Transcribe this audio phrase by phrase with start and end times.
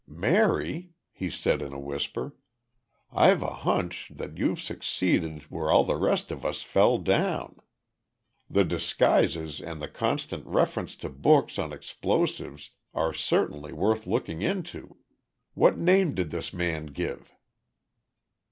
[0.07, 2.33] "Mary," he said, in a whisper,
[3.11, 7.57] "I've a hunch that you've succeeded where all the rest of us fell down!
[8.49, 14.97] The disguises and the constant reference to books on explosives are certainly worth looking into.
[15.53, 17.35] What name did this man give?"